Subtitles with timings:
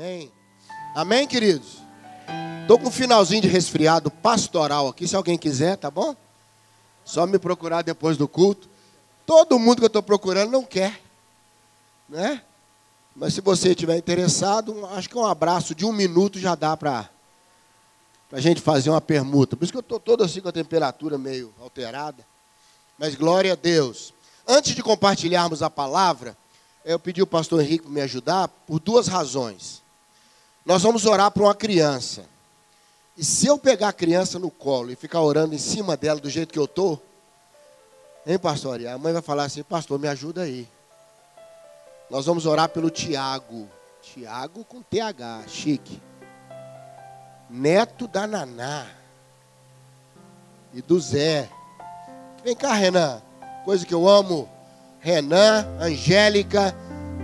[0.00, 0.32] Amém.
[0.94, 1.76] Amém, queridos?
[2.62, 6.16] Estou com um finalzinho de resfriado pastoral aqui, se alguém quiser, tá bom?
[7.04, 8.66] Só me procurar depois do culto.
[9.26, 11.02] Todo mundo que eu estou procurando não quer,
[12.08, 12.40] né?
[13.14, 17.10] Mas se você estiver interessado, acho que um abraço de um minuto já dá para
[18.32, 19.54] a gente fazer uma permuta.
[19.54, 22.24] Por isso que eu estou todo assim com a temperatura meio alterada.
[22.98, 24.14] Mas glória a Deus.
[24.48, 26.34] Antes de compartilharmos a palavra,
[26.86, 29.79] eu pedi ao pastor Henrique me ajudar por duas razões.
[30.70, 32.24] Nós vamos orar para uma criança.
[33.18, 36.30] E se eu pegar a criança no colo e ficar orando em cima dela do
[36.30, 37.02] jeito que eu estou,
[38.24, 38.80] hein, pastor?
[38.80, 40.68] E a mãe vai falar assim: Pastor, me ajuda aí.
[42.08, 43.68] Nós vamos orar pelo Tiago.
[44.00, 46.00] Tiago com TH, chique.
[47.50, 48.86] Neto da Naná.
[50.72, 51.50] E do Zé.
[52.44, 53.20] Vem cá, Renan.
[53.64, 54.48] Coisa que eu amo.
[55.00, 56.72] Renan, Angélica.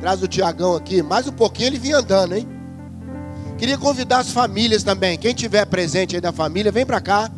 [0.01, 1.01] Traz o Tiagão aqui.
[1.01, 2.56] Mais um pouquinho ele vinha andando, hein?
[3.59, 5.17] Queria convidar as famílias também.
[5.17, 7.31] Quem tiver presente aí da família, vem para cá.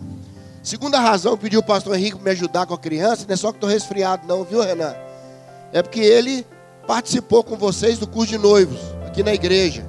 [0.62, 3.24] Segunda razão, eu pedi o pastor Henrique para me ajudar com a criança.
[3.26, 4.94] Não é só que estou resfriado, não, viu, Renan?
[5.72, 6.44] É porque ele
[6.86, 9.86] participou com vocês do curso de noivos, aqui na igreja.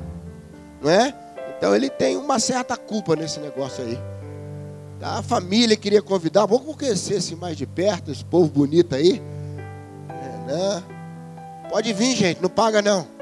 [0.82, 1.14] Não é?
[1.58, 3.98] Então ele tem uma certa culpa nesse negócio aí.
[5.02, 9.22] A família queria convidar, vamos conhecer assim mais de perto, esse povo bonito aí.
[10.08, 10.84] Renan.
[11.70, 13.19] Pode vir, gente, não paga não.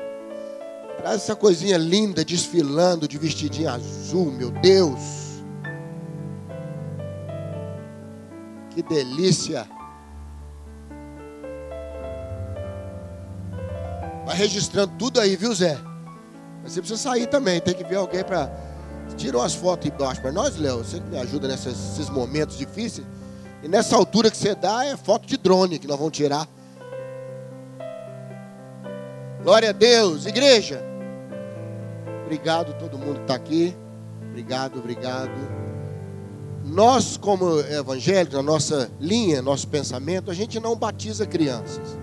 [0.98, 5.28] Traz essa coisinha linda desfilando de vestidinho azul, meu Deus.
[8.72, 9.68] Que delícia.
[14.26, 15.78] Vai registrando tudo aí, viu, Zé?
[16.62, 18.52] Mas você precisa sair também, tem que ver alguém para.
[19.16, 20.80] Tira umas fotos embaixo para nós, Léo.
[20.80, 23.08] Você me ajuda nesses momentos difíceis.
[23.64, 26.48] E nessa altura que você dá é foto de drone que nós vamos tirar.
[29.42, 30.87] Glória a Deus, igreja.
[32.28, 33.74] Obrigado todo mundo que está aqui.
[34.30, 35.32] Obrigado, obrigado.
[36.66, 41.98] Nós, como evangélicos, na nossa linha, nosso pensamento, a gente não batiza crianças.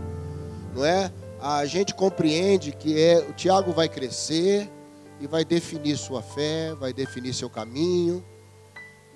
[0.75, 1.13] Não é?
[1.43, 4.73] A gente compreende que é, o Tiago vai crescer
[5.21, 8.25] e vai definir sua fé, vai definir seu caminho.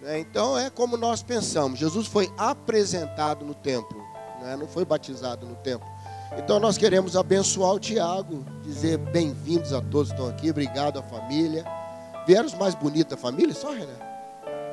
[0.03, 0.19] Né?
[0.19, 1.79] Então é como nós pensamos.
[1.79, 3.97] Jesus foi apresentado no templo,
[4.43, 4.59] né?
[4.61, 5.89] não foi batizado no templo.
[6.37, 11.03] Então nós queremos abençoar o Tiago, dizer bem-vindos a todos que estão aqui, obrigado à
[11.03, 11.65] família.
[12.27, 13.55] Vieram os mais bonitos da família?
[13.55, 13.97] Só, Renan?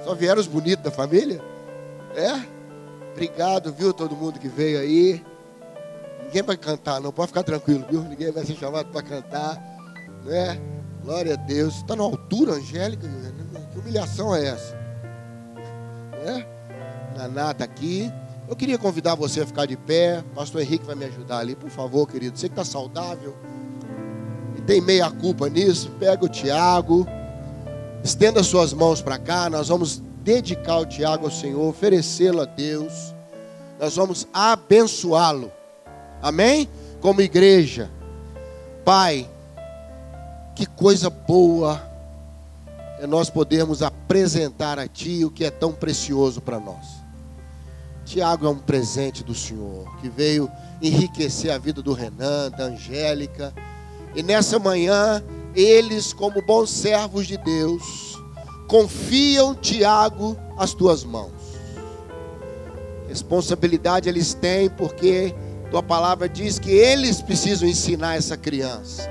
[0.03, 1.41] Só vieram os bonitos da família?
[2.15, 2.45] É?
[3.11, 5.23] Obrigado, viu, todo mundo que veio aí.
[6.25, 8.01] Ninguém vai cantar, não, pode ficar tranquilo, viu?
[8.01, 9.55] Ninguém vai ser chamado para cantar,
[10.25, 10.59] né?
[11.03, 11.75] Glória a Deus.
[11.75, 13.07] Está na altura, Angélica?
[13.71, 14.75] Que humilhação é essa?
[16.25, 16.45] Né?
[17.15, 18.11] Naná está aqui.
[18.47, 20.23] Eu queria convidar você a ficar de pé.
[20.35, 22.37] Pastor Henrique vai me ajudar ali, por favor, querido.
[22.37, 23.35] Você que está saudável
[24.55, 27.07] e tem meia culpa nisso, pega o Tiago,
[28.03, 29.49] estenda suas mãos para cá.
[29.49, 33.15] Nós vamos dedicar o Tiago ao Senhor, oferecê-lo a Deus.
[33.79, 35.51] Nós vamos abençoá-lo.
[36.21, 36.69] Amém?
[37.01, 37.89] Como igreja.
[38.83, 39.27] Pai,
[40.55, 41.81] que coisa boa
[42.99, 47.04] é nós podermos apresentar a Ti o que é tão precioso para nós.
[48.05, 50.49] Tiago é um presente do Senhor, que veio
[50.81, 53.53] enriquecer a vida do Renan, da Angélica.
[54.15, 55.23] E nessa manhã,
[55.55, 58.21] eles, como bons servos de Deus,
[58.67, 61.33] confiam Tiago às tuas mãos.
[63.07, 65.33] Responsabilidade eles têm, porque
[65.71, 69.09] tua palavra diz que eles precisam ensinar essa criança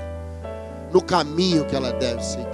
[0.91, 2.45] no caminho que ela deve seguir.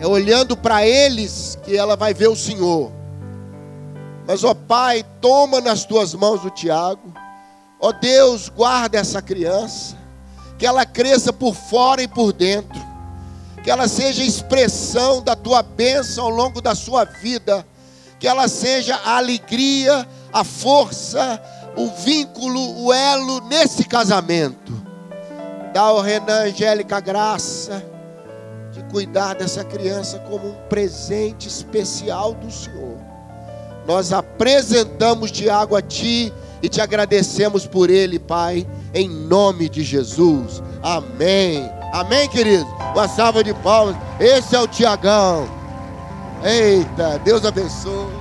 [0.00, 2.99] É olhando para eles que ela vai ver o Senhor.
[4.30, 7.12] Mas, ó Pai, toma nas tuas mãos o Tiago.
[7.80, 9.96] Ó Deus, guarda essa criança.
[10.56, 12.80] Que ela cresça por fora e por dentro.
[13.64, 17.66] Que ela seja expressão da tua bênção ao longo da sua vida.
[18.20, 21.42] Que ela seja a alegria, a força,
[21.76, 24.72] o vínculo, o elo nesse casamento.
[25.74, 27.84] Dá ao Renan Angélica a graça
[28.70, 33.10] de cuidar dessa criança como um presente especial do Senhor.
[33.86, 36.32] Nós apresentamos Tiago a Ti
[36.62, 40.62] e te agradecemos por ele, Pai, em nome de Jesus.
[40.82, 41.70] Amém.
[41.92, 42.64] Amém, querido?
[42.94, 43.96] Uma salva de palmas.
[44.18, 45.46] Esse é o Tiagão.
[46.42, 48.19] Eita, Deus abençoe.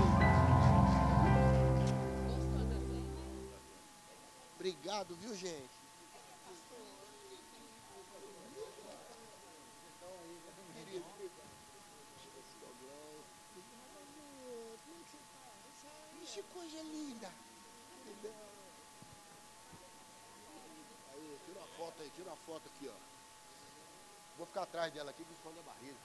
[24.59, 25.95] Ficar atrás dela aqui que a barriga.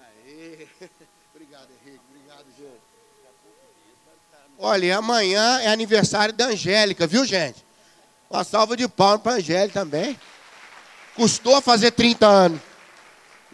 [0.00, 0.68] Aê.
[1.34, 2.04] Obrigado, Henrique.
[2.10, 2.96] Obrigado, gente.
[4.58, 7.64] Olha, amanhã é aniversário da Angélica, viu, gente?
[8.30, 10.18] Uma salva de palmas para a Angélica também.
[11.14, 12.60] Custou fazer 30 anos.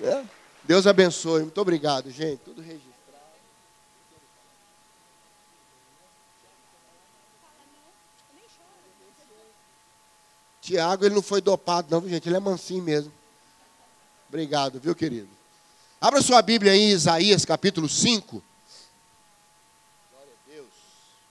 [0.01, 0.25] É.
[0.65, 1.43] Deus abençoe.
[1.43, 2.39] Muito obrigado, gente.
[2.39, 2.92] Tudo registrado.
[10.63, 12.29] Tiago, ele não foi dopado, não, gente.
[12.29, 13.13] Ele é mansinho mesmo.
[14.29, 15.29] Obrigado, viu, querido?
[16.01, 18.41] Abra sua Bíblia aí Isaías, capítulo 5.
[20.13, 20.69] Glória a Deus.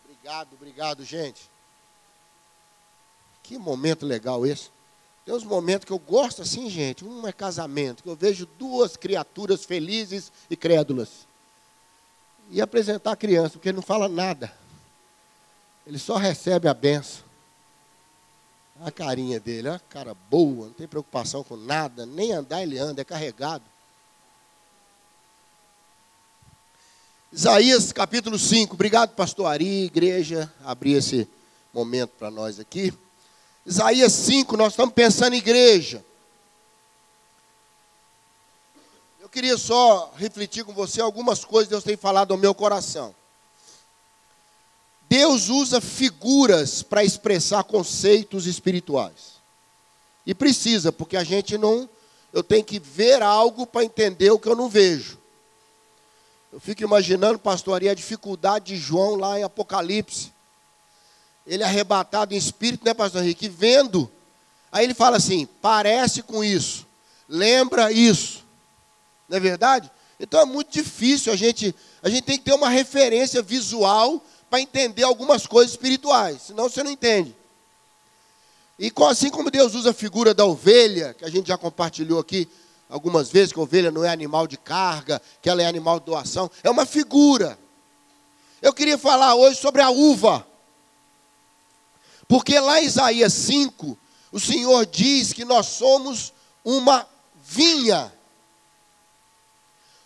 [0.03, 1.49] Obrigado, obrigado, gente.
[3.41, 4.69] Que momento legal esse.
[5.25, 7.05] Tem uns momentos que eu gosto assim, gente.
[7.05, 11.25] Um é casamento, que eu vejo duas criaturas felizes e crédulas.
[12.49, 14.53] E apresentar a criança, porque ele não fala nada.
[15.87, 17.30] Ele só recebe a benção.
[18.83, 23.01] A carinha dele, a cara boa, não tem preocupação com nada, nem andar ele anda,
[23.01, 23.63] é carregado.
[27.31, 28.73] Isaías capítulo 5.
[28.73, 31.29] Obrigado, pastor Ari, igreja, abrir esse
[31.71, 32.91] momento para nós aqui.
[33.65, 36.03] Isaías 5, nós estamos pensando em igreja.
[39.19, 43.13] Eu queria só refletir com você algumas coisas que Deus tem falado ao meu coração.
[45.11, 49.41] Deus usa figuras para expressar conceitos espirituais.
[50.25, 51.89] E precisa, porque a gente não.
[52.31, 55.19] Eu tenho que ver algo para entender o que eu não vejo.
[56.53, 60.31] Eu fico imaginando, pastor, a dificuldade de João lá em Apocalipse
[61.45, 63.49] ele é arrebatado em espírito, né, pastor Henrique?
[63.49, 64.09] Vendo.
[64.71, 66.87] Aí ele fala assim: parece com isso,
[67.27, 68.45] lembra isso.
[69.27, 69.91] Não é verdade?
[70.17, 74.59] Então é muito difícil a gente, a gente tem que ter uma referência visual para
[74.59, 77.33] entender algumas coisas espirituais, senão você não entende.
[78.77, 82.49] E assim como Deus usa a figura da ovelha, que a gente já compartilhou aqui
[82.89, 86.07] algumas vezes, que a ovelha não é animal de carga, que ela é animal de
[86.07, 87.57] doação, é uma figura.
[88.61, 90.45] Eu queria falar hoje sobre a uva.
[92.27, 93.97] Porque lá em Isaías 5,
[94.33, 96.33] o Senhor diz que nós somos
[96.65, 97.07] uma
[97.41, 98.11] vinha.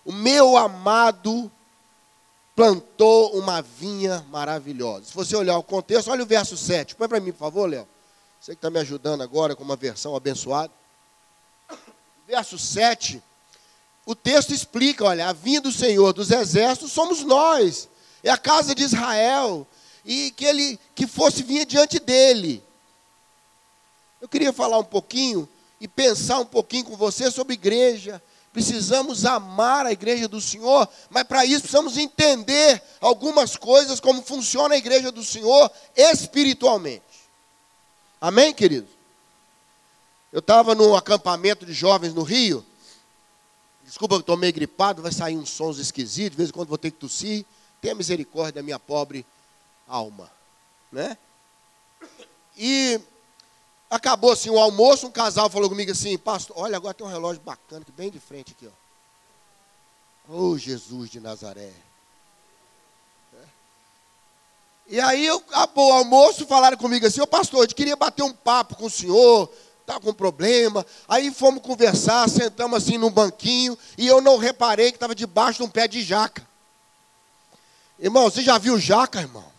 [0.05, 1.51] O meu amado
[2.55, 5.05] plantou uma vinha maravilhosa.
[5.05, 6.95] Se você olhar o contexto, olha o verso 7.
[6.95, 7.87] Põe para mim, por favor, Léo.
[8.39, 10.71] Você que está me ajudando agora com uma versão abençoada.
[12.25, 13.21] Verso 7.
[14.05, 17.89] O texto explica, olha, a vinha do Senhor dos exércitos somos nós.
[18.23, 19.67] É a casa de Israel
[20.05, 22.63] e que ele que fosse vir diante dele.
[24.21, 25.49] Eu queria falar um pouquinho
[25.81, 28.21] e pensar um pouquinho com você sobre igreja.
[28.55, 34.75] Precisamos amar a igreja do Senhor, mas para isso precisamos entender algumas coisas, como funciona
[34.75, 37.03] a igreja do Senhor espiritualmente.
[38.21, 38.89] Amém, queridos?
[40.31, 42.65] Eu estava num acampamento de jovens no Rio.
[43.83, 46.77] Desculpa que estou meio gripado, vai sair uns sons esquisitos, de vez em quando vou
[46.77, 47.45] ter que tossir.
[47.81, 49.25] Tenha misericórdia da minha pobre
[49.85, 50.31] alma,
[50.93, 51.17] né?
[52.57, 53.01] E
[53.89, 57.41] acabou assim o almoço, um casal falou comigo assim, pastor, olha, agora tem um relógio
[57.41, 58.85] bacana aqui bem de frente aqui, ó.
[60.27, 61.71] Oh, Jesus de Nazaré.
[63.33, 63.45] É.
[64.87, 68.75] E aí, acabou o almoço, falaram comigo assim, ô pastor, eu queria bater um papo
[68.75, 69.51] com o senhor,
[69.85, 70.85] tá com problema.
[71.07, 75.63] Aí fomos conversar, sentamos assim num banquinho, e eu não reparei que estava debaixo de
[75.63, 76.45] um pé de jaca.
[77.99, 79.54] Irmão, você já viu jaca, irmão?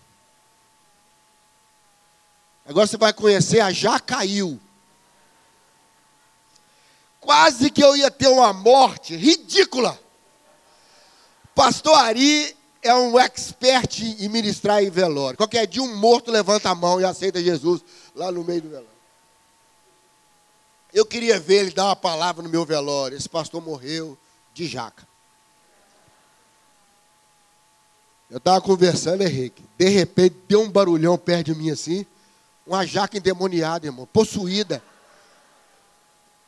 [2.67, 4.61] Agora você vai conhecer a Já Caiu.
[7.21, 9.99] Quase que eu ia ter uma morte ridícula.
[11.55, 15.37] Pastor Ari é um expert em ministrar em velório.
[15.37, 17.83] Qualquer dia um morto levanta a mão e aceita Jesus
[18.15, 18.97] lá no meio do velório.
[20.93, 23.17] Eu queria ver ele dar uma palavra no meu velório.
[23.17, 24.17] Esse pastor morreu
[24.55, 25.07] de jaca.
[28.31, 29.63] Eu estava conversando, Henrique.
[29.79, 32.05] De repente deu um barulhão perto de mim assim.
[32.67, 34.83] Uma jaca endemoniada, irmão, possuída.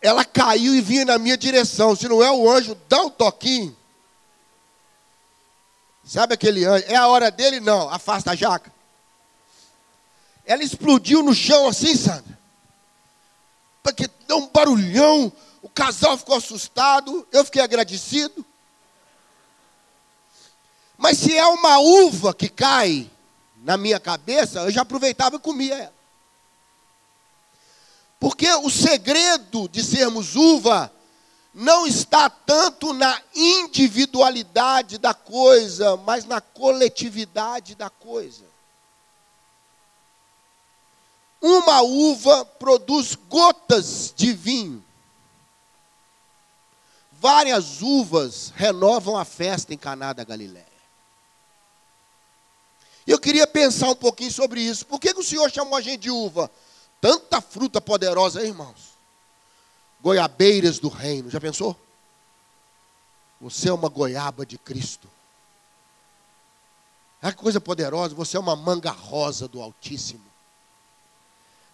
[0.00, 1.94] Ela caiu e vinha na minha direção.
[1.94, 3.76] Se não é o anjo, dá um toquinho.
[6.04, 6.84] Sabe aquele anjo?
[6.88, 7.60] É a hora dele?
[7.60, 8.72] Não, afasta a jaca.
[10.44, 12.38] Ela explodiu no chão assim, Sandra.
[13.82, 15.32] Porque deu um barulhão.
[15.62, 17.26] O casal ficou assustado.
[17.30, 18.44] Eu fiquei agradecido.
[20.96, 23.08] Mas se é uma uva que cai
[23.58, 25.98] na minha cabeça, eu já aproveitava e comia ela.
[28.18, 30.92] Porque o segredo de sermos uva
[31.54, 38.48] não está tanto na individualidade da coisa, mas na coletividade da coisa.
[41.40, 44.84] uma uva produz gotas de vinho.
[47.12, 50.66] Várias uvas renovam a festa em Caná da Galiléia.
[53.06, 54.87] Eu queria pensar um pouquinho sobre isso.
[54.87, 56.50] Por que, que o Senhor chamou a gente de uva?
[57.00, 58.97] Tanta fruta poderosa, irmãos.
[60.00, 61.76] Goiabeiras do reino, já pensou?
[63.40, 65.09] Você é uma goiaba de Cristo.
[67.21, 70.25] É que coisa poderosa, você é uma manga rosa do Altíssimo.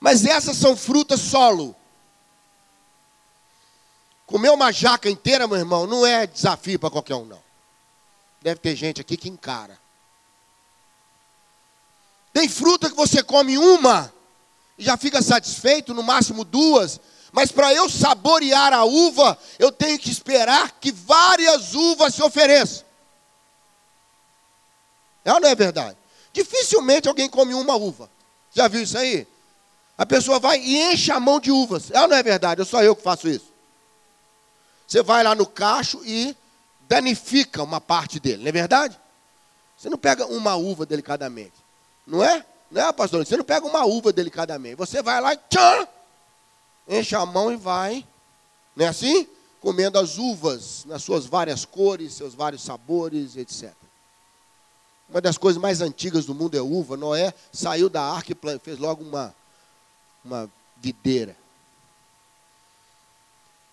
[0.00, 1.76] Mas essas são frutas solo.
[4.26, 7.42] Comer uma jaca inteira, meu irmão, não é desafio para qualquer um, não.
[8.40, 9.78] Deve ter gente aqui que encara.
[12.32, 14.13] Tem fruta que você come uma
[14.78, 17.00] já fica satisfeito, no máximo duas.
[17.32, 22.84] Mas para eu saborear a uva, eu tenho que esperar que várias uvas se ofereçam.
[25.24, 25.96] É ou não é verdade?
[26.32, 28.10] Dificilmente alguém come uma uva.
[28.52, 29.26] Já viu isso aí?
[29.96, 31.90] A pessoa vai e enche a mão de uvas.
[31.90, 32.62] É ou não é verdade?
[32.62, 33.52] É só eu que faço isso.
[34.86, 36.36] Você vai lá no cacho e
[36.82, 39.00] danifica uma parte dele, não é verdade?
[39.76, 41.54] Você não pega uma uva delicadamente.
[42.06, 42.44] Não é?
[42.74, 43.24] Não é, pastor?
[43.24, 44.74] Você não pega uma uva delicadamente.
[44.74, 45.86] Você vai lá e tchan,
[46.88, 48.04] enche a mão e vai.
[48.74, 49.28] Não é assim?
[49.60, 53.72] Comendo as uvas nas suas várias cores, seus vários sabores, etc.
[55.08, 56.96] Uma das coisas mais antigas do mundo é uva.
[56.96, 59.32] Noé saiu da arca e fez logo uma,
[60.24, 61.36] uma videira.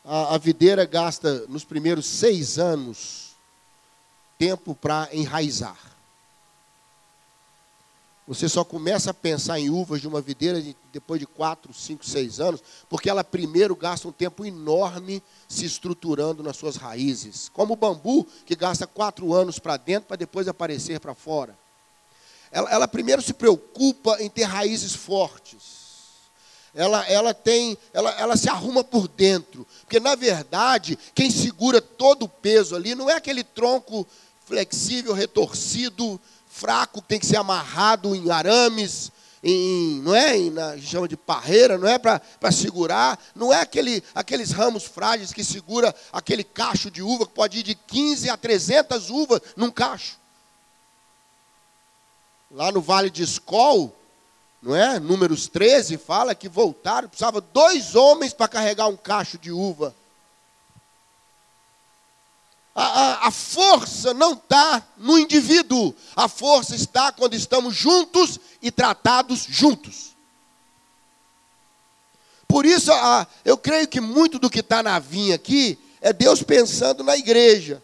[0.06, 3.32] A, a videira gasta nos primeiros seis anos
[4.38, 5.92] tempo para enraizar.
[8.32, 12.40] Você só começa a pensar em uvas de uma videira depois de quatro, cinco, seis
[12.40, 17.50] anos, porque ela primeiro gasta um tempo enorme se estruturando nas suas raízes.
[17.50, 21.60] Como o bambu, que gasta quatro anos para dentro para depois aparecer para fora.
[22.54, 25.82] Ela, ela, primeiro se preocupa em ter raízes fortes.
[26.74, 29.68] Ela, ela tem, ela, ela se arruma por dentro.
[29.82, 34.08] Porque, na verdade, quem segura todo o peso ali não é aquele tronco
[34.46, 36.18] flexível, retorcido,
[36.52, 39.12] fraco, que tem que ser amarrado em arames,
[39.44, 40.38] em, não é?
[40.38, 45.34] Em, na, chama de parreira, não é para segurar, não é aquele, aqueles ramos frágeis
[45.34, 49.72] que segura aquele cacho de uva que pode ir de 15 a 300 uvas num
[49.72, 50.20] cacho.
[52.52, 53.96] Lá no Vale de Escol,
[54.62, 55.00] não é?
[55.00, 59.96] Números 13 fala que voltaram, precisava dois homens para carregar um cacho de uva.
[62.74, 68.72] A, a, a, força não está no indivíduo, a força está quando estamos juntos e
[68.72, 70.16] tratados juntos.
[72.48, 76.42] Por isso, a, eu creio que muito do que está na vinha aqui é Deus
[76.42, 77.82] pensando na igreja.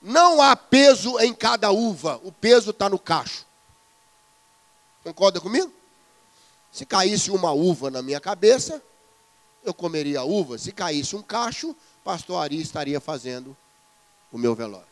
[0.00, 3.46] não há peso em cada uva, o peso está no cacho.
[5.02, 5.72] Concorda comigo?
[6.70, 8.82] Se caísse uma uva na minha cabeça,
[9.64, 10.56] eu comeria a uva.
[10.56, 13.56] Se caísse um cacho, pastor Ari estaria fazendo
[14.32, 14.86] o meu velório.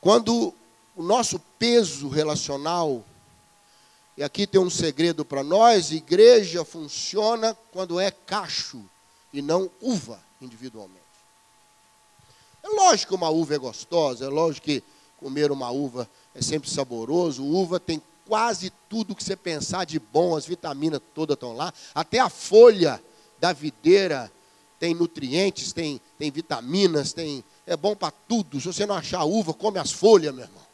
[0.00, 0.54] Quando
[0.94, 3.04] o nosso peso relacional,
[4.16, 8.82] e aqui tem um segredo para nós, igreja funciona quando é cacho
[9.32, 11.02] e não uva individualmente.
[12.62, 14.82] É lógico que uma uva é gostosa, é lógico que
[15.18, 20.36] comer uma uva é sempre saboroso, uva tem quase tudo que você pensar de bom,
[20.36, 23.02] as vitaminas todas estão lá, até a folha
[23.38, 24.32] da videira
[24.78, 28.60] tem nutrientes, tem, tem vitaminas, tem, é bom para tudo.
[28.60, 30.66] Se você não achar uva, come as folhas, meu irmão.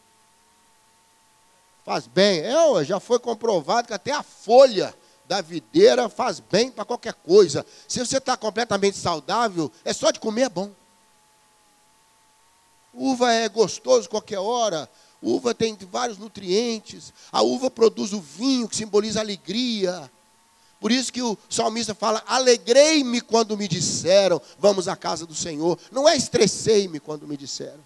[1.85, 2.41] Faz bem.
[2.41, 4.95] É, já foi comprovado que até a folha
[5.27, 7.65] da videira faz bem para qualquer coisa.
[7.89, 10.71] Se você está completamente saudável, é só de comer é bom.
[12.93, 14.89] Uva é gostoso qualquer hora.
[15.23, 17.13] Uva tem vários nutrientes.
[17.31, 20.11] A uva produz o vinho que simboliza alegria.
[20.83, 25.79] Por isso que o salmista fala: alegrei-me quando me disseram, vamos à casa do Senhor.
[25.93, 27.79] Não é estressei-me quando me disseram.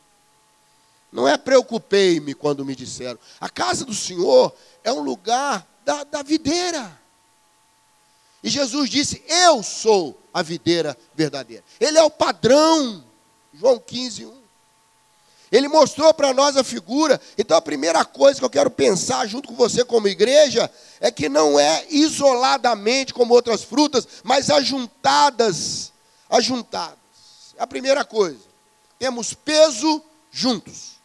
[1.13, 3.19] Não é preocupei-me quando me disseram.
[3.39, 4.51] A casa do Senhor
[4.83, 6.99] é um lugar da, da videira.
[8.43, 11.63] E Jesus disse: Eu sou a videira verdadeira.
[11.79, 13.05] Ele é o padrão.
[13.53, 14.46] João 15, 1.
[15.57, 17.19] Ele mostrou para nós a figura.
[17.39, 20.71] Então a primeira coisa que eu quero pensar junto com você como igreja
[21.01, 25.93] é que não é isoladamente como outras frutas, mas ajuntadas,
[26.29, 26.99] ajuntadas.
[27.57, 28.45] É a primeira coisa.
[28.99, 30.97] Temos peso juntos.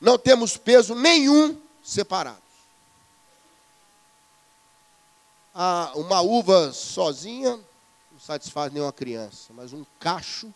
[0.00, 2.42] Não temos peso nenhum separados.
[5.54, 7.60] Ah, uma uva sozinha
[8.10, 10.52] não satisfaz nenhuma criança, mas um cacho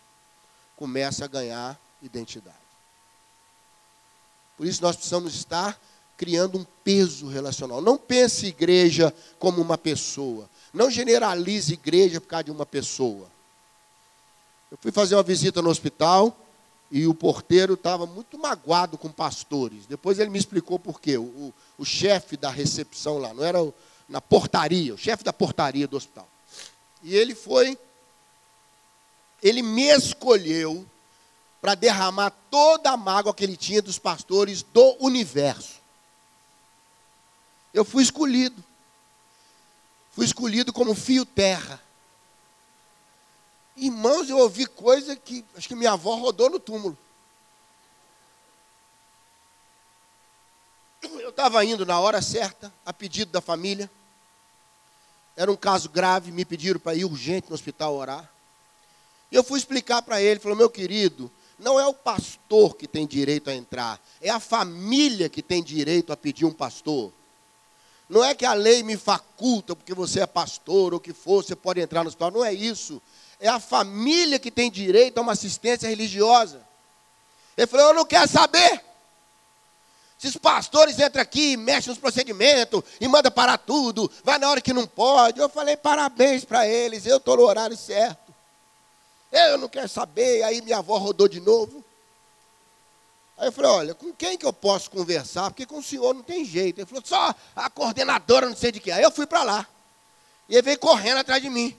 [0.75, 2.57] começa a ganhar identidade.
[4.57, 5.79] Por isso nós precisamos estar
[6.17, 7.81] criando um peso relacional.
[7.81, 10.49] Não pense igreja como uma pessoa.
[10.73, 13.31] Não generalize igreja por causa de uma pessoa.
[14.71, 16.37] Eu fui fazer uma visita no hospital
[16.91, 19.87] e o porteiro estava muito magoado com pastores.
[19.87, 21.19] Depois ele me explicou por quê.
[21.19, 23.75] O, o, o chefe da recepção lá, não era o,
[24.09, 26.27] na portaria, o chefe da portaria do hospital.
[27.03, 27.79] E ele foi,
[29.43, 30.87] ele me escolheu
[31.61, 35.81] para derramar toda a mágoa que ele tinha dos pastores do universo.
[37.73, 38.63] Eu fui escolhido.
[40.13, 41.81] Fui escolhido como fio terra.
[43.77, 46.97] Irmãos, eu ouvi coisa que acho que minha avó rodou no túmulo.
[51.03, 53.91] Eu estava indo na hora certa, a pedido da família.
[55.37, 58.27] Era um caso grave, me pediram para ir urgente no hospital orar.
[59.31, 63.07] E eu fui explicar para ele, falou: "Meu querido, não é o pastor que tem
[63.07, 67.13] direito a entrar, é a família que tem direito a pedir um pastor.
[68.09, 71.57] Não é que a lei me faculta porque você é pastor ou que for, você
[71.57, 72.31] pode entrar no hospital.
[72.31, 73.03] Não é isso.
[73.41, 76.65] É a família que tem direito a uma assistência religiosa.
[77.57, 78.85] Ele falou: Eu não quero saber.
[80.19, 84.73] Esses pastores entram aqui, mexem nos procedimentos e mandam parar tudo, vai na hora que
[84.73, 85.41] não pode.
[85.41, 88.26] Eu falei: Parabéns para eles, eu estou no horário certo.
[89.31, 90.43] Eu não quero saber.
[90.43, 91.85] Aí minha avó rodou de novo.
[93.39, 95.51] Aí eu falei, olha, com quem que eu posso conversar?
[95.51, 96.79] Porque com o senhor não tem jeito.
[96.79, 98.91] Ele falou, só a coordenadora, não sei de que.
[98.91, 99.67] Aí eu fui para lá.
[100.49, 101.77] E ele veio correndo atrás de mim.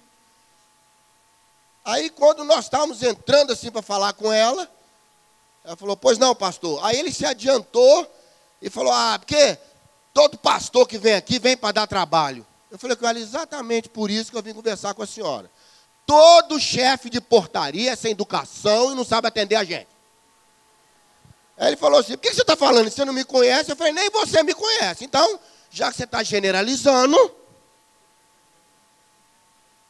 [1.84, 4.70] Aí quando nós estávamos entrando assim para falar com ela,
[5.64, 6.84] ela falou, pois não, pastor.
[6.86, 8.06] Aí ele se adiantou
[8.62, 9.58] e falou, ah, porque
[10.14, 12.46] todo pastor que vem aqui vem para dar trabalho.
[12.70, 15.50] Eu falei com ela, exatamente por isso que eu vim conversar com a senhora.
[16.08, 19.90] Todo chefe de portaria sem educação e não sabe atender a gente.
[21.58, 22.90] Aí ele falou assim: por que você está falando?
[22.90, 23.72] Você não me conhece?
[23.72, 25.04] Eu falei: nem você me conhece.
[25.04, 27.18] Então, já que você está generalizando,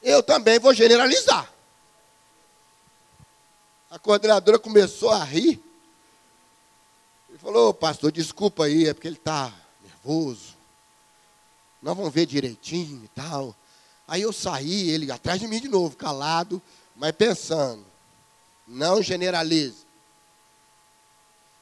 [0.01, 1.53] eu também vou generalizar.
[3.91, 5.63] A coordenadora começou a rir.
[7.29, 9.53] Ele falou: pastor, desculpa aí, é porque ele está
[9.83, 10.57] nervoso.
[11.79, 13.55] Nós vamos ver direitinho e tal.
[14.07, 16.61] Aí eu saí, ele atrás de mim de novo, calado,
[16.95, 17.85] mas pensando.
[18.67, 19.85] Não generalize.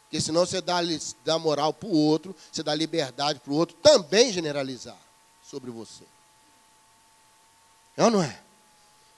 [0.04, 0.80] Porque senão você dá,
[1.24, 4.98] dá moral para o outro, você dá liberdade para o outro também generalizar
[5.44, 6.04] sobre você.
[7.98, 8.40] É ou não é?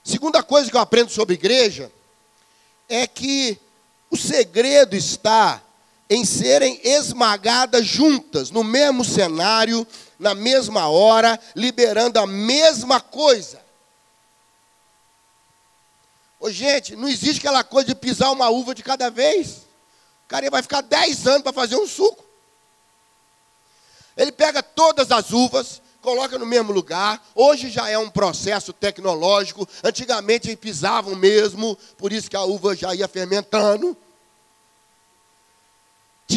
[0.02, 1.92] Segunda coisa que eu aprendo sobre igreja
[2.88, 3.58] é que
[4.10, 5.62] o segredo está
[6.08, 9.86] em serem esmagadas juntas, no mesmo cenário,
[10.18, 13.60] na mesma hora, liberando a mesma coisa.
[16.40, 19.66] Ô, gente, não existe aquela coisa de pisar uma uva de cada vez.
[20.24, 22.24] O cara vai ficar 10 anos para fazer um suco.
[24.16, 27.24] Ele pega todas as uvas, coloca no mesmo lugar.
[27.34, 29.68] Hoje já é um processo tecnológico.
[29.82, 33.96] Antigamente pisavam mesmo, por isso que a uva já ia fermentando.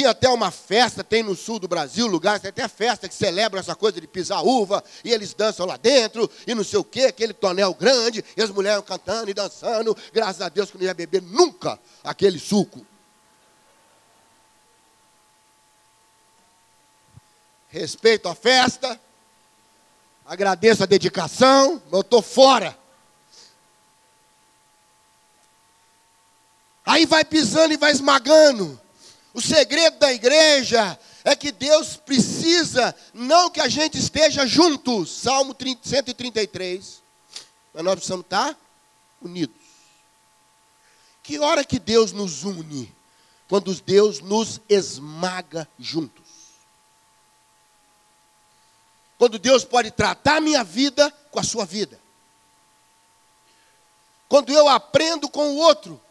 [0.02, 3.60] Tinha até uma festa, tem no sul do Brasil lugar, tem até festa que celebra
[3.60, 7.02] essa coisa de pisar uva, e eles dançam lá dentro, e não sei o quê,
[7.02, 9.96] aquele tonel grande, e as mulheres cantando e dançando.
[10.12, 12.84] Graças a Deus que não ia beber nunca aquele suco.
[17.68, 19.00] Respeito a festa,
[20.26, 22.76] agradeço a dedicação, mas eu estou fora.
[26.84, 28.81] Aí vai pisando e vai esmagando.
[29.34, 35.56] O segredo da igreja é que Deus precisa, não que a gente esteja juntos, Salmo
[35.58, 37.02] 133,
[37.74, 38.58] mas nós precisamos estar
[39.22, 39.56] unidos.
[41.24, 42.94] Que hora que Deus nos une?
[43.48, 46.22] Quando Deus nos esmaga juntos.
[49.18, 52.00] Quando Deus pode tratar a minha vida com a sua vida.
[54.28, 56.02] Quando eu aprendo com o outro.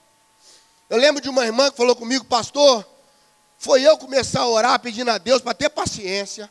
[0.89, 2.87] Eu lembro de uma irmã que falou comigo, pastor,
[3.61, 6.51] foi eu começar a orar pedindo a Deus para ter paciência.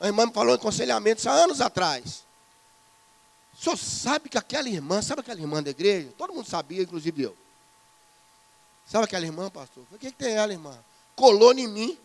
[0.00, 2.24] A irmã me falou em aconselhamento há anos atrás.
[3.52, 6.08] O senhor sabe que aquela irmã, sabe aquela irmã da igreja?
[6.16, 7.36] Todo mundo sabia, inclusive eu.
[8.86, 9.84] Sabe aquela irmã, pastor?
[9.92, 10.74] O que, que tem ela, irmã?
[11.14, 11.98] Colou em mim.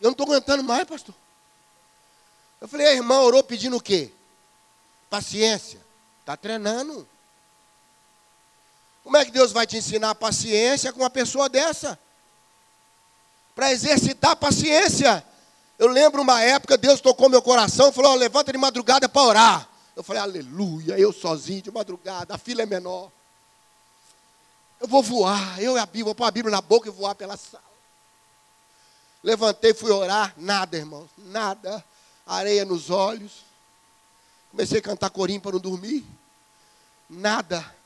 [0.00, 1.14] Eu não estou aguentando mais, pastor.
[2.60, 4.12] Eu falei, a irmã orou pedindo o quê?
[5.08, 5.80] Paciência.
[6.18, 7.08] Está treinando.
[9.10, 11.98] Como é que Deus vai te ensinar paciência com uma pessoa dessa?
[13.56, 15.26] Para exercitar paciência.
[15.76, 19.68] Eu lembro uma época, Deus tocou meu coração falou: oh, levanta de madrugada para orar.
[19.96, 23.10] Eu falei, aleluia, eu sozinho de madrugada, a fila é menor.
[24.78, 27.16] Eu vou voar, eu e a Bíblia, vou pôr a Bíblia na boca e voar
[27.16, 27.64] pela sala.
[29.24, 31.84] Levantei, fui orar, nada, irmãos, nada.
[32.24, 33.44] Areia nos olhos.
[34.52, 36.06] Comecei a cantar corinho para não dormir.
[37.08, 37.79] Nada.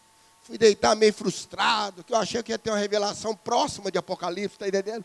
[0.44, 4.56] Fui deitar meio frustrado, que eu achei que ia ter uma revelação próxima de Apocalipse,
[4.56, 5.02] está entendendo?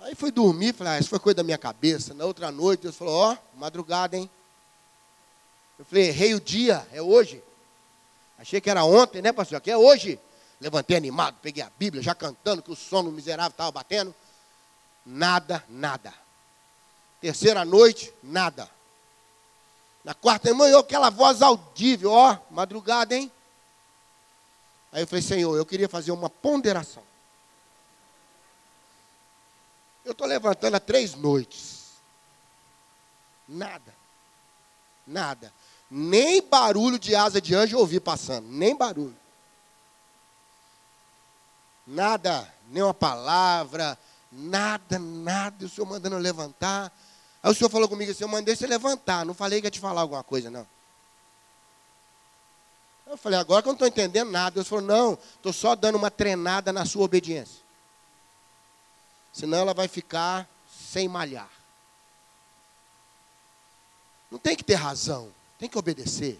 [0.00, 2.12] Aí fui dormir, falei, ah, isso foi coisa da minha cabeça.
[2.12, 4.30] Na outra noite, Deus falou, ó, oh, madrugada, hein?
[5.78, 7.42] Eu falei, errei o dia, é hoje.
[8.38, 9.60] Achei que era ontem, né, pastor?
[9.62, 10.20] Que é hoje.
[10.60, 14.14] Levantei animado, peguei a Bíblia, já cantando que o sono miserável estava batendo.
[15.06, 16.12] Nada, nada.
[17.18, 18.68] Terceira noite, nada.
[20.04, 23.32] Na quarta manhã, aquela voz audível, ó, madrugada, hein?
[24.92, 27.02] Aí eu falei, Senhor, eu queria fazer uma ponderação.
[30.04, 31.92] Eu estou levantando há três noites.
[33.46, 33.94] Nada.
[35.06, 35.52] Nada.
[35.90, 38.48] Nem barulho de asa de anjo eu ouvi passando.
[38.48, 39.16] Nem barulho.
[41.86, 42.50] Nada.
[42.68, 43.98] Nem uma palavra.
[44.32, 45.66] Nada, nada.
[45.66, 46.92] O Senhor mandando eu levantar.
[47.42, 49.24] Aí o Senhor falou comigo assim: Eu mandei você levantar.
[49.24, 50.66] Não falei que ia te falar alguma coisa, não.
[53.08, 54.56] Eu falei, agora que eu não estou entendendo nada.
[54.56, 57.62] Deus falou, não, estou só dando uma treinada na sua obediência.
[59.32, 60.46] Senão ela vai ficar
[60.90, 61.48] sem malhar.
[64.30, 66.38] Não tem que ter razão, tem que obedecer.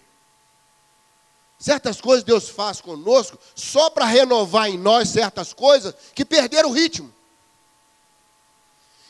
[1.57, 6.73] Certas coisas Deus faz conosco só para renovar em nós certas coisas que perderam o
[6.73, 7.11] ritmo.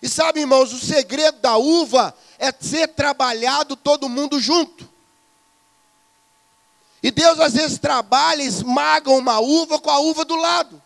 [0.02, 4.89] E sabe, irmãos, o segredo da uva é ser trabalhado todo mundo junto.
[7.02, 10.82] E Deus às vezes trabalha, esmaga uma uva com a uva do lado.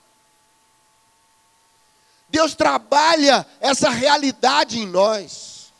[2.29, 5.71] Deus trabalha essa realidade em nós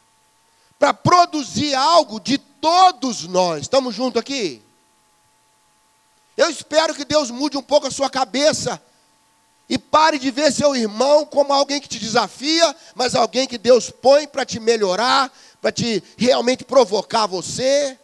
[0.78, 3.62] para produzir algo de todos nós.
[3.64, 4.62] Estamos juntos aqui?
[6.36, 8.82] Eu espero que Deus mude um pouco a sua cabeça
[9.70, 13.90] e pare de ver seu irmão como alguém que te desafia, mas alguém que Deus
[13.90, 17.98] põe para te melhorar, para te realmente provocar você.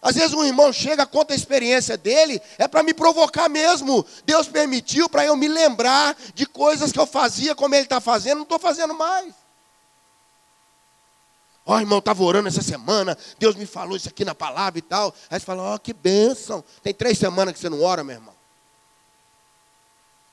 [0.00, 4.06] Às vezes um irmão chega, conta a experiência dele, é para me provocar mesmo.
[4.24, 8.36] Deus permitiu para eu me lembrar de coisas que eu fazia como ele está fazendo,
[8.36, 9.34] não estou fazendo mais.
[11.66, 14.82] Ó, oh, irmão, estava orando essa semana, Deus me falou isso aqui na palavra e
[14.82, 15.12] tal.
[15.28, 16.64] Aí você fala, ó, oh, que bênção.
[16.82, 18.34] Tem três semanas que você não ora, meu irmão.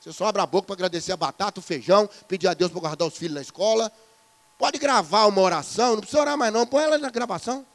[0.00, 2.80] Você só abre a boca para agradecer a batata, o feijão, pedir a Deus para
[2.80, 3.92] guardar os filhos na escola.
[4.56, 7.66] Pode gravar uma oração, não precisa orar mais não, põe ela na gravação.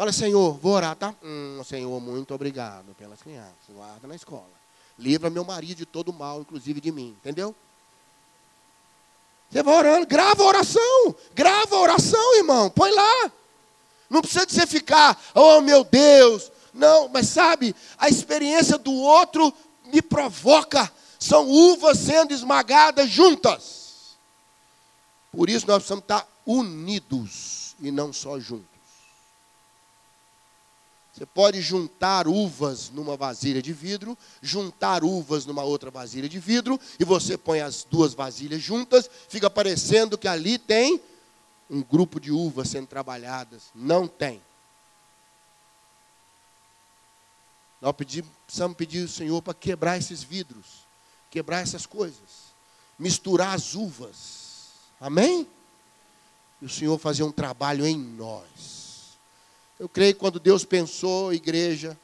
[0.00, 1.14] Fala, Senhor, vou orar, tá?
[1.22, 3.52] Hum, Senhor, muito obrigado pelas crianças.
[3.68, 4.48] Guarda na escola.
[4.98, 7.14] Livra meu marido de todo mal, inclusive de mim.
[7.20, 7.54] Entendeu?
[9.50, 11.14] Você vai orando, grava a oração.
[11.34, 12.70] Grava a oração, irmão.
[12.70, 13.30] Põe lá.
[14.08, 16.50] Não precisa de você ficar, oh meu Deus.
[16.72, 19.52] Não, mas sabe, a experiência do outro
[19.84, 20.90] me provoca.
[21.18, 24.16] São uvas sendo esmagadas juntas.
[25.30, 28.79] Por isso nós precisamos estar unidos e não só juntos.
[31.20, 36.80] Você pode juntar uvas numa vasilha de vidro, juntar uvas numa outra vasilha de vidro,
[36.98, 40.98] e você põe as duas vasilhas juntas, fica parecendo que ali tem
[41.68, 43.64] um grupo de uvas sendo trabalhadas.
[43.74, 44.40] Não tem.
[47.82, 50.86] Nós precisamos pedir ao Senhor para quebrar esses vidros,
[51.30, 52.54] quebrar essas coisas,
[52.98, 54.70] misturar as uvas.
[54.98, 55.46] Amém?
[56.62, 58.79] E o Senhor fazer um trabalho em nós.
[59.80, 61.98] Eu creio que quando Deus pensou a igreja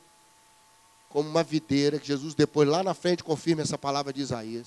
[1.11, 4.67] como uma videira, que Jesus depois lá na frente confirma essa palavra de Isaías.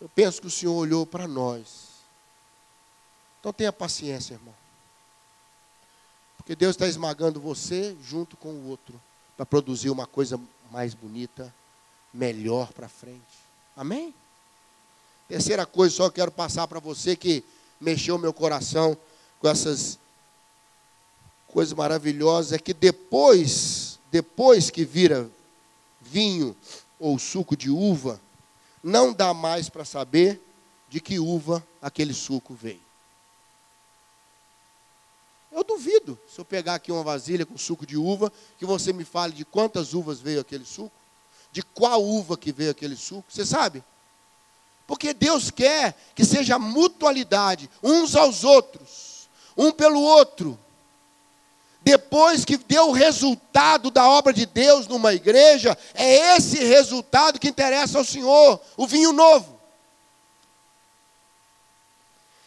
[0.00, 1.88] Eu penso que o Senhor olhou para nós.
[3.40, 4.54] Então tenha paciência, irmão.
[6.36, 9.00] Porque Deus está esmagando você junto com o outro
[9.36, 11.52] para produzir uma coisa mais bonita,
[12.14, 13.20] melhor para frente.
[13.76, 14.14] Amém?
[15.26, 17.44] Terceira coisa, só quero passar para você que
[17.80, 18.96] mexeu meu coração
[19.40, 19.98] com essas
[21.52, 25.30] coisa maravilhosa é que depois, depois que vira
[26.00, 26.56] vinho
[26.98, 28.18] ou suco de uva,
[28.82, 30.40] não dá mais para saber
[30.88, 32.80] de que uva aquele suco veio.
[35.52, 39.04] Eu duvido, se eu pegar aqui uma vasilha com suco de uva, que você me
[39.04, 40.96] fale de quantas uvas veio aquele suco,
[41.52, 43.84] de qual uva que veio aquele suco, você sabe?
[44.86, 50.58] Porque Deus quer que seja mutualidade, uns aos outros, um pelo outro,
[51.84, 57.48] depois que deu o resultado da obra de Deus numa igreja, é esse resultado que
[57.48, 59.60] interessa ao Senhor, o vinho novo.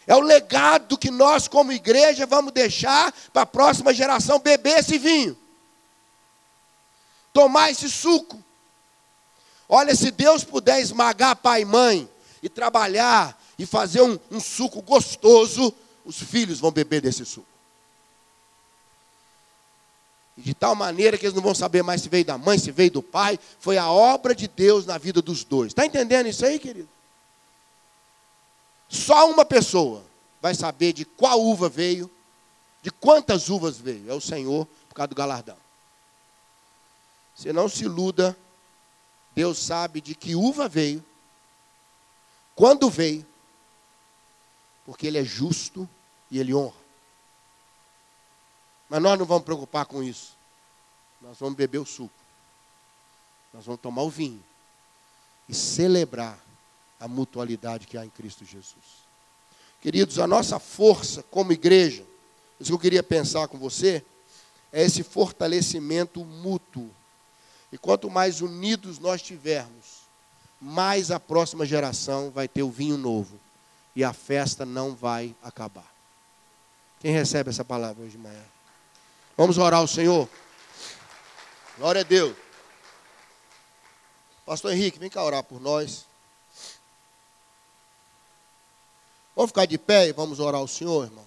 [0.07, 4.97] É o legado que nós, como igreja, vamos deixar para a próxima geração beber esse
[4.97, 5.37] vinho,
[7.33, 8.41] tomar esse suco.
[9.67, 12.09] Olha, se Deus puder esmagar pai e mãe
[12.41, 15.73] e trabalhar e fazer um, um suco gostoso,
[16.05, 17.54] os filhos vão beber desse suco.
[20.37, 22.91] De tal maneira que eles não vão saber mais se veio da mãe, se veio
[22.91, 23.39] do pai.
[23.59, 25.67] Foi a obra de Deus na vida dos dois.
[25.67, 26.89] Está entendendo isso aí, querido?
[28.89, 30.03] Só uma pessoa
[30.41, 32.11] vai saber de qual uva veio,
[32.81, 34.11] de quantas uvas veio.
[34.11, 35.57] É o Senhor, por causa do galardão.
[37.35, 38.37] Você não se iluda.
[39.33, 41.03] Deus sabe de que uva veio,
[42.55, 43.25] quando veio,
[44.85, 45.89] porque Ele é justo
[46.31, 46.84] e Ele honra.
[48.89, 50.35] Mas nós não vamos preocupar com isso.
[51.21, 52.13] Nós vamos beber o suco.
[53.53, 54.43] Nós vamos tomar o vinho.
[55.49, 56.39] E celebrar
[56.99, 59.05] a mutualidade que há em Cristo Jesus.
[59.81, 62.03] Queridos, a nossa força como igreja,
[62.59, 64.03] isso que eu queria pensar com você,
[64.71, 66.89] é esse fortalecimento mútuo.
[67.71, 70.05] E quanto mais unidos nós tivermos,
[70.59, 73.39] mais a próxima geração vai ter o vinho novo.
[73.95, 75.89] E a festa não vai acabar.
[76.99, 78.54] Quem recebe essa palavra hoje de manhã?
[79.37, 80.29] Vamos orar ao Senhor.
[81.77, 82.35] Glória a Deus.
[84.45, 86.05] Pastor Henrique, vem cá orar por nós.
[89.35, 91.25] Vamos ficar de pé e vamos orar ao Senhor, irmãos.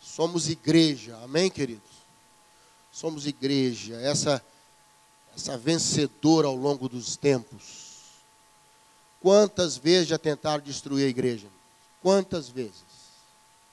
[0.00, 1.90] Somos igreja, amém, queridos?
[2.90, 4.42] Somos igreja, essa,
[5.36, 7.84] essa vencedora ao longo dos tempos.
[9.20, 11.48] Quantas vezes já tentaram destruir a igreja?
[12.00, 12.84] Quantas vezes?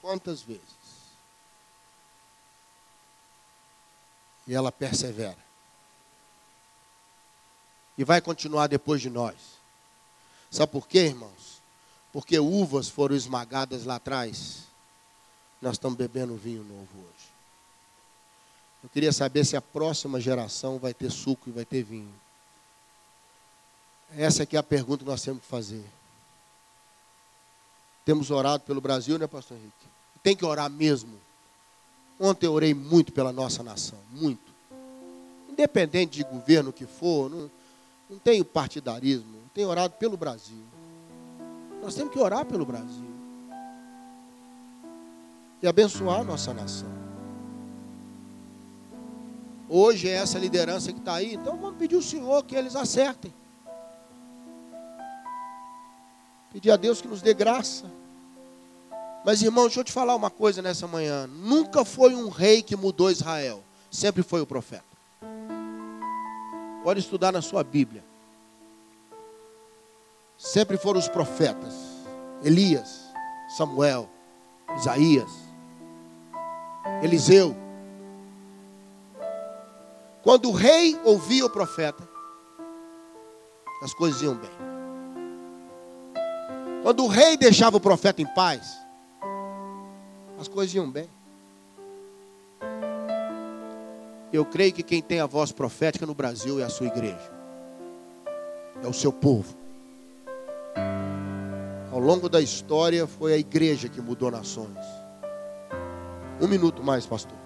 [0.00, 0.81] Quantas vezes?
[4.46, 5.38] E ela persevera.
[7.96, 9.36] E vai continuar depois de nós.
[10.50, 11.52] Sabe por quê, irmãos?
[12.12, 14.64] porque uvas foram esmagadas lá atrás,
[15.60, 17.32] nós estamos bebendo vinho novo hoje.
[18.84, 22.12] Eu queria saber se a próxima geração vai ter suco e vai ter vinho.
[24.14, 25.84] Essa aqui é a pergunta que nós temos que fazer.
[28.04, 29.86] Temos orado pelo Brasil, né, pastor Henrique?
[30.22, 31.18] Tem que orar mesmo.
[32.24, 34.52] Ontem eu orei muito pela nossa nação, muito.
[35.48, 37.50] Independente de governo que for, não,
[38.08, 40.62] não tenho partidarismo, tenho orado pelo Brasil.
[41.82, 43.10] Nós temos que orar pelo Brasil
[45.60, 46.88] e abençoar a nossa nação.
[49.68, 53.34] Hoje é essa liderança que está aí, então vamos pedir ao Senhor que eles acertem.
[56.52, 57.90] Pedir a Deus que nos dê graça.
[59.24, 61.26] Mas irmão, deixa eu te falar uma coisa nessa manhã.
[61.26, 64.84] Nunca foi um rei que mudou Israel, sempre foi o profeta.
[66.82, 68.02] Pode estudar na sua Bíblia
[70.42, 71.72] sempre foram os profetas:
[72.42, 73.12] Elias,
[73.56, 74.08] Samuel,
[74.76, 75.30] Isaías,
[77.02, 77.56] Eliseu.
[80.22, 82.08] Quando o rei ouvia o profeta,
[83.82, 84.50] as coisas iam bem.
[86.82, 88.76] Quando o rei deixava o profeta em paz,
[90.42, 91.08] as coisas iam bem.
[94.32, 97.30] Eu creio que quem tem a voz profética no Brasil é a sua igreja,
[98.82, 99.54] é o seu povo.
[101.92, 104.78] Ao longo da história, foi a igreja que mudou nações.
[106.40, 107.38] Um minuto mais, pastor.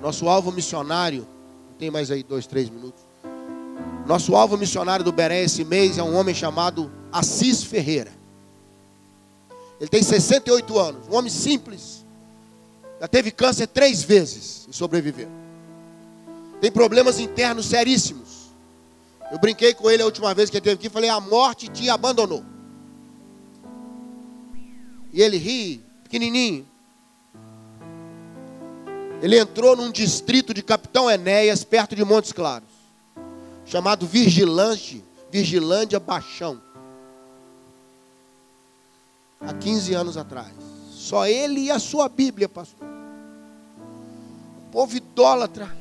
[0.00, 1.26] Nosso alvo missionário,
[1.78, 3.02] tem mais aí dois, três minutos.
[4.06, 8.19] Nosso alvo missionário do Beré esse mês é um homem chamado Assis Ferreira.
[9.80, 12.04] Ele tem 68 anos, um homem simples.
[13.00, 15.28] Já teve câncer três vezes e sobreviveu.
[16.60, 18.50] Tem problemas internos seríssimos.
[19.32, 21.88] Eu brinquei com ele a última vez que ele esteve aqui falei: a morte te
[21.88, 22.44] abandonou.
[25.12, 26.68] E ele ri, pequenininho.
[29.22, 32.68] Ele entrou num distrito de Capitão Enéas, perto de Montes Claros,
[33.64, 36.60] chamado Vigilante, Vigilândia Baixão.
[39.40, 40.52] Há 15 anos atrás.
[40.90, 42.86] Só ele e a sua Bíblia, pastor.
[44.58, 45.74] O povo idólatra.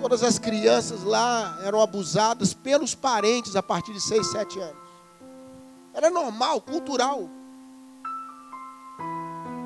[0.00, 4.86] Todas as crianças lá eram abusadas pelos parentes a partir de 6, 7 anos.
[5.94, 7.28] Era normal, cultural.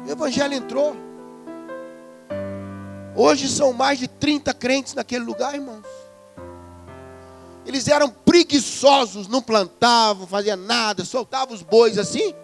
[0.07, 0.97] O evangelho entrou.
[3.17, 5.85] Hoje são mais de 30 crentes naquele lugar, irmãos.
[7.71, 12.35] Eles eram preguiçosos, não plantavam, faziam nada, soltavam os bois assim.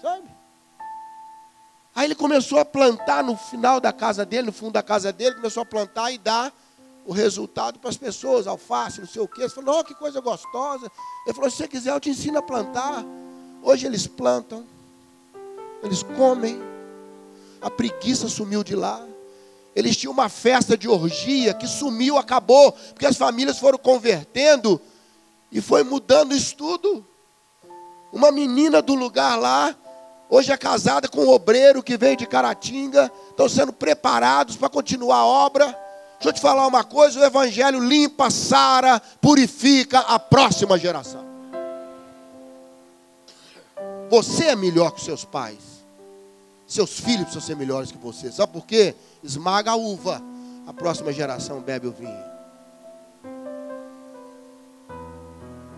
[0.00, 0.26] Sabe?
[1.94, 5.34] Aí ele começou a plantar no final da casa dele, no fundo da casa dele,
[5.34, 6.50] começou a plantar e dar
[7.04, 9.42] o resultado para as pessoas, alface, não sei o quê.
[9.42, 10.90] Ele falou, oh, que coisa gostosa.
[11.26, 13.04] Ele falou, se você quiser, eu te ensino a plantar.
[13.62, 14.64] Hoje eles plantam,
[15.82, 16.58] eles comem,
[17.60, 19.06] a preguiça sumiu de lá.
[19.74, 24.80] Eles tinham uma festa de orgia que sumiu, acabou, porque as famílias foram convertendo
[25.52, 27.06] e foi mudando isso tudo.
[28.12, 29.74] Uma menina do lugar lá,
[30.28, 35.18] hoje é casada com um obreiro que veio de Caratinga, estão sendo preparados para continuar
[35.18, 35.66] a obra.
[36.14, 41.24] Deixa eu te falar uma coisa: o Evangelho limpa, sara, purifica a próxima geração.
[44.10, 45.69] Você é melhor que seus pais.
[46.70, 48.30] Seus filhos precisam ser melhores que você.
[48.30, 48.94] Sabe por quê?
[49.24, 50.22] Esmaga a uva.
[50.68, 52.30] A próxima geração bebe o vinho.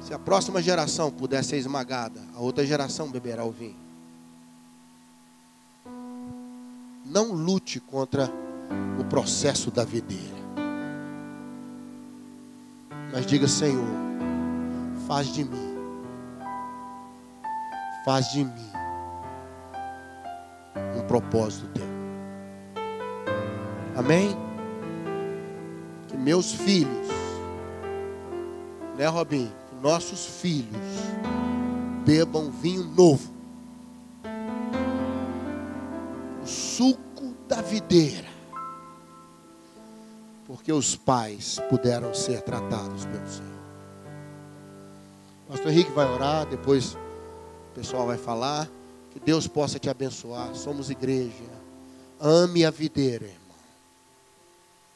[0.02, 3.80] Se a próxima geração puder ser esmagada, a outra geração beberá o vinho.
[7.06, 8.30] Não lute contra
[9.00, 10.42] o processo da videira.
[13.10, 13.88] Mas diga, Senhor,
[15.08, 15.74] faz de mim.
[18.04, 18.71] Faz de mim
[20.96, 21.86] um propósito teu.
[23.96, 24.36] Amém?
[26.08, 27.08] Que meus filhos,
[28.96, 29.50] né, Robin?
[29.68, 31.12] Que nossos filhos
[32.04, 33.32] bebam vinho novo.
[36.42, 38.28] O suco da videira.
[40.46, 43.52] Porque os pais puderam ser tratados pelo Senhor.
[45.48, 48.68] Pastor Henrique vai orar, depois o pessoal vai falar.
[49.12, 50.54] Que Deus possa te abençoar.
[50.54, 51.44] Somos igreja.
[52.18, 53.56] Ame a videira, irmão.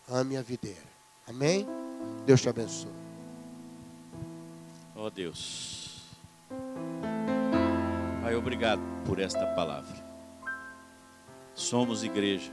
[0.08, 0.86] Ame a videira.
[1.26, 1.66] Amém?
[2.24, 2.90] Deus te abençoe.
[4.94, 6.00] Ó oh, Deus.
[8.22, 10.04] Pai, obrigado por esta palavra.
[11.54, 12.50] Somos igreja.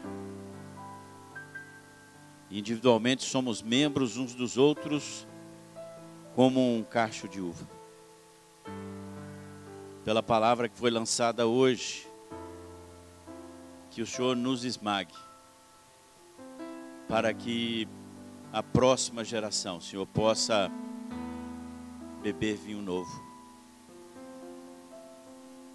[2.52, 5.26] Individualmente somos membros uns dos outros,
[6.36, 7.83] como um cacho de uva
[10.04, 12.08] pela palavra que foi lançada hoje.
[13.90, 15.14] Que o Senhor nos esmague,
[17.08, 17.88] para que
[18.52, 20.72] a próxima geração, Senhor, possa
[22.24, 23.24] beber vinho novo.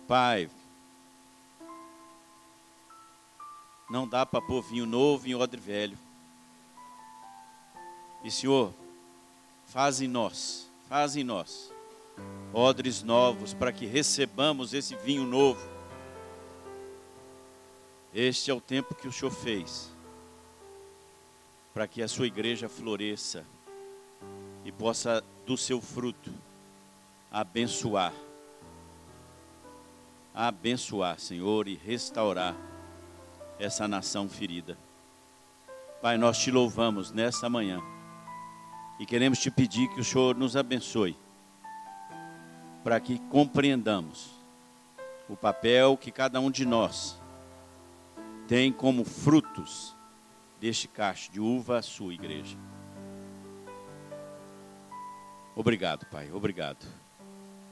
[0.09, 0.51] Pai,
[3.89, 5.97] não dá para pôr vinho novo em odre velho.
[8.25, 8.75] E Senhor,
[9.67, 11.71] faz em nós, faz em nós
[12.53, 15.69] odres novos, para que recebamos esse vinho novo.
[18.15, 19.95] Este é o tempo que o Senhor fez,
[21.75, 23.45] para que a sua igreja floresça
[24.65, 26.33] e possa, do seu fruto,
[27.31, 28.13] abençoar.
[30.35, 32.57] Abençoar, Senhor, e restaurar
[33.59, 34.79] essa nação ferida.
[36.01, 37.83] Pai, nós te louvamos nesta manhã
[39.01, 41.17] e queremos te pedir que o Senhor nos abençoe
[42.89, 44.31] para que compreendamos
[45.29, 47.21] o papel que cada um de nós
[48.47, 49.95] tem como frutos
[50.59, 52.57] deste cacho de uva sua igreja.
[55.55, 56.87] Obrigado, Pai, obrigado.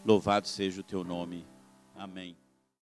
[0.04, 1.46] Louvado seja o teu nome.
[1.94, 2.36] Amém.